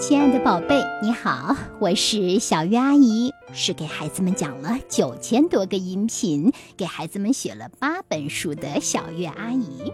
[0.00, 9.92] 亲爱的宝贝，你好，我是小鱼阿姨，是给孩子们讲了九千多个音频，给孩子们写了八本书的小月阿姨。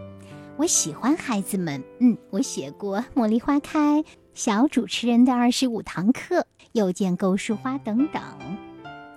[0.57, 4.01] 我喜欢孩子们，嗯，我写过《茉莉花开》、
[4.33, 8.23] 小主持人的二十五堂课、又见构树花等等。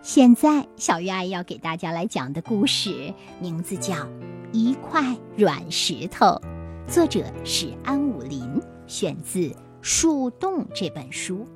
[0.01, 3.93] 现在，小鱼阿姨要给大家来讲的故事名字叫
[4.51, 6.25] 《一块软石头》，
[6.87, 9.39] 作者是安武林，选自
[9.82, 11.48] 《树洞》这本书。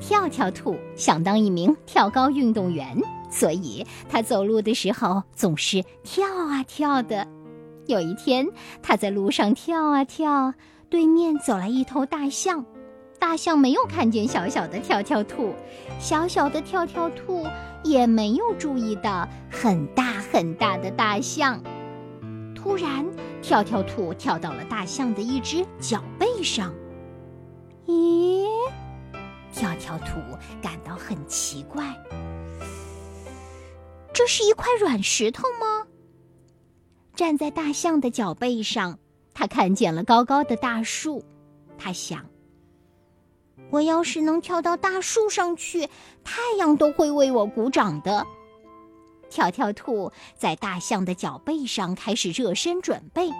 [0.00, 7.26] 跳跳兔想当一名跳高运动员，所以他走路的时候总是跳啊跳的。
[7.86, 8.46] 有一天，
[8.82, 10.54] 他在路上跳啊跳，
[10.88, 12.64] 对面走来一头大象。
[13.18, 15.54] 大象没有看见小小的跳跳兔，
[16.00, 17.46] 小小的跳跳兔
[17.84, 21.62] 也没有注意到很大很大的大象。
[22.54, 23.06] 突然，
[23.40, 26.74] 跳跳兔跳到了大象的一只脚背上。
[27.92, 28.46] 咦，
[29.52, 30.14] 跳跳兔
[30.62, 31.94] 感到很奇怪，
[34.14, 35.86] 这是一块软石头吗？
[37.14, 38.98] 站在大象的脚背上，
[39.34, 41.22] 他看见了高高的大树，
[41.76, 42.24] 他想。
[43.70, 45.88] 我要是能跳到大树上去，
[46.24, 48.26] 太阳都会为我鼓掌的。
[49.28, 53.30] 跳跳兔在大象的脚背上开始热身准备，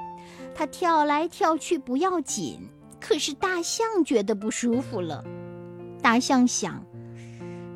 [0.55, 2.69] 它跳来跳去不要紧，
[3.03, 5.25] 可是大象觉得不舒服了。
[6.01, 6.83] 大象想：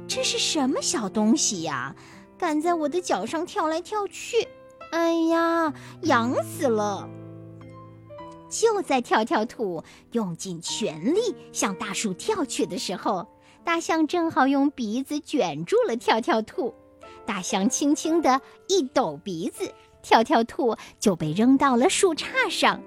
[0.06, 1.94] 这是什么小东西呀？
[2.38, 4.47] 敢在我的脚上跳来跳去！
[4.92, 7.08] 哎呀，痒死了！
[8.48, 9.82] 就在跳跳兔
[10.12, 13.27] 用尽全力向大树跳去的时候，
[13.64, 16.72] 大象正好用鼻子卷住了跳跳兔。
[17.24, 22.80] 大象轻轻地一抖鼻子，跳跳兔就被扔到了树杈上。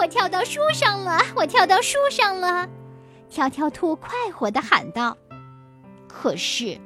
[0.00, 1.18] 我跳到树上了！
[1.36, 2.66] 我跳到树上了！
[3.28, 5.14] 跳跳兔快活地喊道。
[6.08, 6.80] 可是，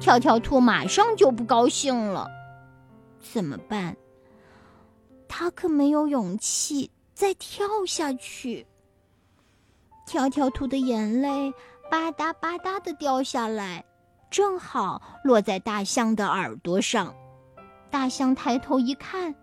[0.00, 2.28] 跳跳兔马上就不高兴了。
[3.20, 3.96] 怎么办？
[5.26, 8.64] 他可没有勇气再跳下去。
[10.06, 11.52] 跳跳兔的眼泪
[11.90, 13.84] 吧嗒吧嗒的掉下来，
[14.30, 17.12] 正好落在大象的耳朵上。
[17.90, 19.34] 大象抬头一看，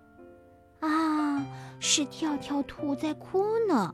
[0.79, 1.45] 啊，
[1.79, 3.93] 是跳跳兔在哭呢。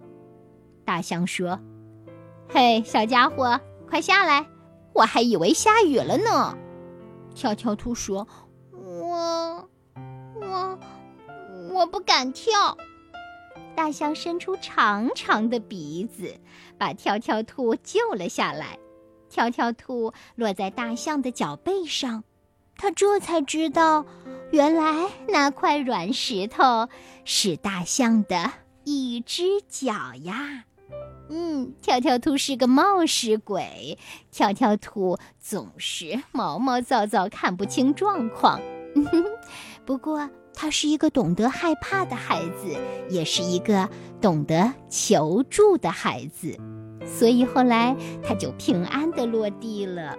[0.85, 1.59] 大象说
[2.49, 4.45] ：“嘿，小家伙，快下来！
[4.93, 6.57] 我还以为下雨了呢。”
[7.33, 8.27] 跳跳兔说
[8.71, 9.69] ：“我，
[10.35, 10.79] 我。”
[11.73, 12.77] 我不敢跳。
[13.75, 16.39] 大象伸出长长的鼻子，
[16.77, 18.77] 把跳跳兔救了下来。
[19.29, 22.23] 跳跳兔落在大象的脚背上，
[22.83, 24.05] 他这才知道，
[24.51, 26.89] 原来那块软石头
[27.23, 28.51] 是大象的
[28.83, 30.65] 一只脚呀。
[31.29, 33.97] 嗯，跳跳兔是个冒失鬼。
[34.31, 38.59] 跳跳兔总是毛毛躁躁，看不清状况。
[39.87, 40.29] 不过。
[40.55, 42.77] 他是一个懂得害怕的孩子，
[43.09, 43.89] 也是一个
[44.21, 46.55] 懂得求助的孩子，
[47.07, 50.15] 所以后来他就平安的落地了。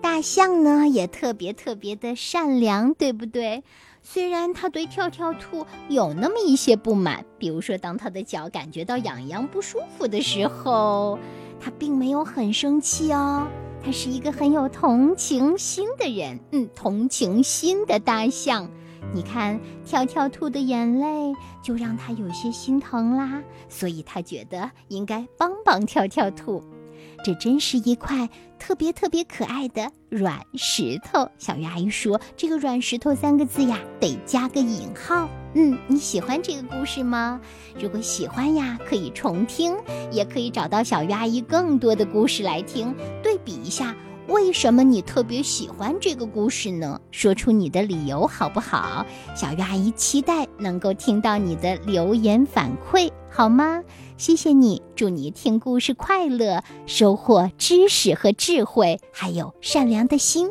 [0.00, 3.62] 大象呢，也特别特别的善良，对不对？
[4.02, 11.18] 虽然他对跳跳兔有那么一些不满，比如说当他的脚感觉到痒痒不舒服的时候，
[11.60, 13.46] 他并没有很生气哦。
[13.84, 18.70] 他是一个很有同情心的人，嗯，同情心的大象。
[19.12, 26.62] 你看，跳跳兔的眼泪就让他有些心疼啦，所以他觉得应该帮帮跳跳兔。
[27.24, 28.28] 这真是一块
[28.58, 31.28] 特别特别可爱的软石头。
[31.38, 37.40] 小鱼阿姨说：“这个软石头三个字呀，得加个引号。”嗯，你喜欢这个故事吗？
[37.80, 39.74] 如果喜欢呀，可以重听，
[40.12, 43.96] 也可以找到小鱼阿姨更多的故事来听，对比一下。
[44.28, 47.00] 为什么你特别喜欢这个故事呢？
[47.10, 49.04] 说出你的理由好不好？
[49.34, 53.82] 小鱼阿姨期待能够听到你的留言反馈，好吗？
[54.18, 60.50] 谢谢你，祝你听故事快乐，收获知识和智慧，还有善良的心。